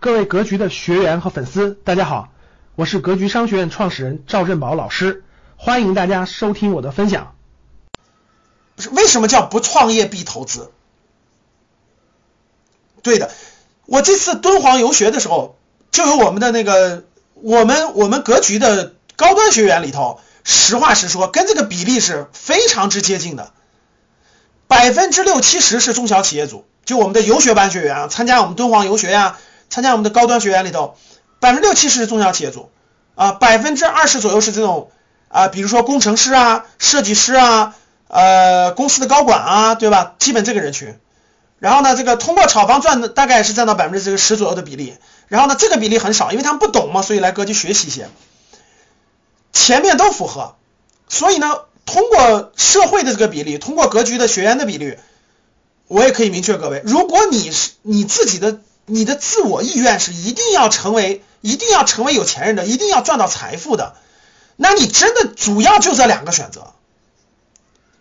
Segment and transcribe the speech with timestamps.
[0.00, 2.30] 各位格局的学员和粉丝，大家好，
[2.74, 5.22] 我是格局商学院创始人赵振宝老师，
[5.58, 7.34] 欢迎大家收听我的分享。
[8.76, 10.70] 不是为什么叫不创业必投资？
[13.02, 13.30] 对的，
[13.84, 15.58] 我这次敦煌游学的时候，
[15.90, 17.04] 就有我们的那个
[17.34, 23.52] 我们我们格局的高端学员里头，实话实说，跟这个比例是非常之接近的，
[24.66, 29.36] 百分之六七十是中小企业主，就我们的游学班学员啊，参加我们敦煌游学呀，
[29.70, 30.96] 参加我们的高端学员里头，
[31.38, 32.68] 百分之六七十是中小企业主
[33.14, 34.90] 啊，百分之二十左右是这种
[35.28, 37.76] 啊，比如说工程师啊、设计师啊、
[38.08, 40.14] 呃公司的高管啊，对吧？
[40.18, 40.98] 基本这个人群。
[41.58, 44.96] 然后呢，这个通过炒房赚的大概是占到百分之这个十左右的比例。
[45.28, 48.08] 然后呢，这个比例很少，因为他们不懂嘛，所以来格局学习一些。
[49.52, 50.56] 前面都符合，
[51.08, 54.96] 所以呢，通过社会的这个比例，通过格局的学员的比例，
[55.86, 63.94] 我也可以明确各位，如果你是你自己的你的自我意愿是一定要成为一定要成为有钱人的，一定要赚到财富的，
[64.56, 66.74] 那你真的主要就这两个选择，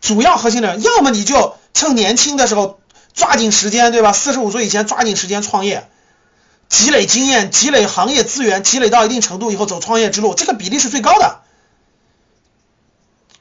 [0.00, 2.78] 主要核心的，要么你就趁年轻的时候。
[3.14, 4.14] 抓紧时间，对吧？
[4.14, 5.86] 四十五岁以前抓紧时间创业，
[6.70, 11.40] 积累经验，积累行业资源，积累到一定程度以后走创业之路，这个比例是最高的。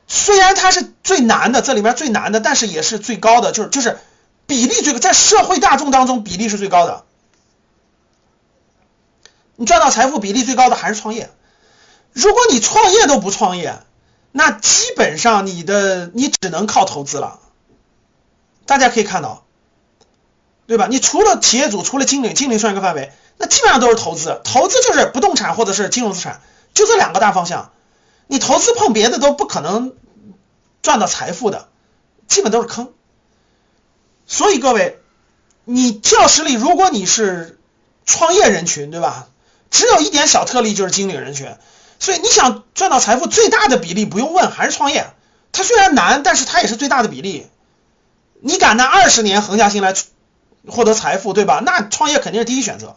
[0.10, 3.98] 虽然它是最难的，这里面最难的，但是也是最高的，就是就是
[4.46, 7.06] 比例最高在社会大众当中比例是最高的。
[9.62, 11.30] 你赚到财富比例最高的还是创业。
[12.14, 13.78] 如果你创业都不创业，
[14.32, 17.40] 那基本上你的你只能靠投资了。
[18.66, 19.46] 大家可以看到。
[20.66, 20.88] 对吧？
[20.90, 24.42] 你除了企业主，除了经理，经理算一个范围，那基本上都是投资。
[24.44, 26.42] 投资就是不动产或者是金融资产，
[26.74, 27.72] 就这两个大方向。
[28.26, 29.94] 你投资碰别的都不可能
[30.82, 31.68] 赚到财富的，
[32.28, 32.94] 基本都是坑。
[34.26, 35.00] 所以各位，
[35.66, 37.60] 你教室里如果你是
[38.08, 39.28] 创业人群，对吧？
[39.72, 41.48] 只有一点小特例就是经理人群。
[42.00, 45.08] 所以你想赚到财富，最大的比例不用问，还是创业。
[45.52, 47.48] 它虽然难，但是它也是最大的比例。
[48.40, 49.96] 你敢拿二十年横下心来？
[50.68, 51.60] 获得财富，对吧？
[51.66, 52.96] 那创业肯定是第一选择。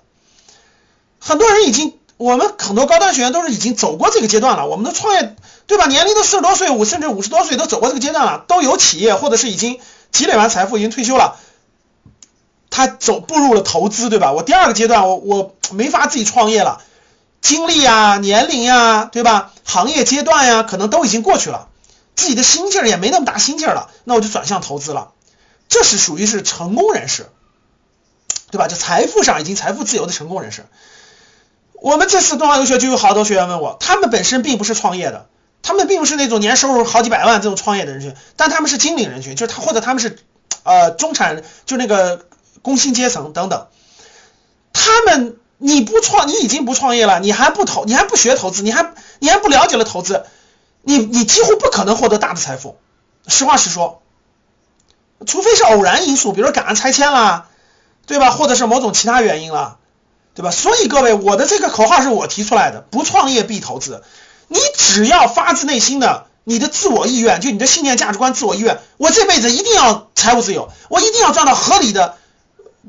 [1.18, 4.66] 很多人已经，我们很多高端学员都是已经走过这个阶段了。
[4.66, 5.34] 我们的创业，
[5.66, 5.86] 对吧？
[5.86, 9.80] 年龄都四十多岁，五甚至五十多岁都走过这个阶段了，都有企业或者是已经
[10.12, 11.38] 积累完财富，已经退休了。
[12.74, 14.32] 他走步入了投资，对吧？
[14.32, 16.82] 我第二个阶段，我我没法自己创业了，
[17.40, 19.52] 精力呀、年龄呀，对吧？
[19.64, 21.68] 行业阶段呀，可能都已经过去了，
[22.16, 25.12] 自己的心劲儿也没那么大心劲儿了，那我就转向投资了。
[25.68, 27.28] 这是属于是成功人士。
[28.50, 28.68] 对吧？
[28.68, 30.66] 就财富上已经财富自由的成功人士，
[31.72, 35.26] 我们这次东方游学就有好多学员问我，他们本身并不是创业的，
[35.60, 40.20] 他们并不是那种年收入好几百万这种创业的人群，但他们是精领人群，就是他或者他们是
[40.62, 42.26] 呃中产，就那个
[42.64, 43.68] 工薪阶层等等。
[44.72, 50.24] 他们你不创，你已经不创业了，你还不投，你还不学投资，你还你还不了解了投资，
[50.82, 52.76] 你你几乎不可能获得大的财富。
[53.28, 54.02] 实话实说，
[55.24, 57.46] 除非是偶然因素，比如说赶上拆迁啦。
[58.06, 58.32] 对吧？
[58.32, 59.78] 或者是某种其他原因了，
[60.34, 60.50] 对吧？
[60.50, 64.02] 所以各位，我的这个口号是我提出来的，不创业必投资。
[64.48, 72.18] 你只要发自内心的，你的自我意愿，就你的信念、价值观、自我意愿，我这辈子一定要财务自由，我一定要赚到合理的，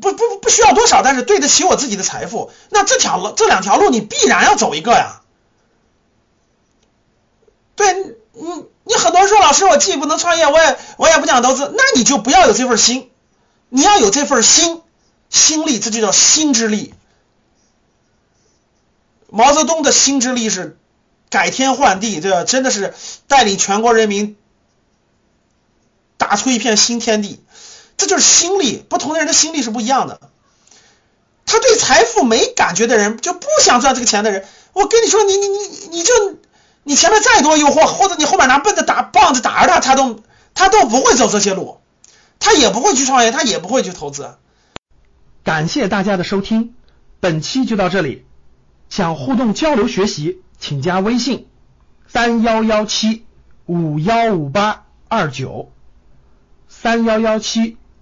[0.02, 2.52] 不不不需要多少，但是对得起我自己的财富。
[2.70, 5.22] 那这条路，这两条路你必然要走一个呀。
[7.76, 7.94] 对，
[8.34, 13.10] 你你很多人说老师，我既不能创业，我也我也不想投资，那你就不要有这份心，
[13.70, 14.82] 你要有这份心。
[15.28, 16.94] 心力，这就叫心之力。
[19.28, 20.78] 毛泽东的心之力是
[21.30, 22.44] 改天换地，对吧？
[22.44, 22.94] 真的是
[23.28, 24.38] 带领全国人民
[26.16, 27.44] 打出一片新天地。
[28.06, 30.20] 这就是心力，不同的人的心力是不一样的。
[31.48, 36.14] 他对财富没感觉的人，就不想赚这个钱的人，我跟你说，你你你你就
[36.84, 40.20] 你前面再多诱惑，或者你后面拿棍子打棒子打着他，他都
[40.54, 41.80] 他都不会走这些路，
[42.38, 44.36] 他也不会去创业，他也不会去投资。
[45.44, 46.76] 感谢大家的收听，
[47.20, 48.24] 本期就到这里。
[48.90, 51.48] 想互动交流学习，请加微信
[52.08, 53.26] 三幺幺七
[53.66, 55.72] 五幺五八二九
[56.68, 57.78] 三幺幺七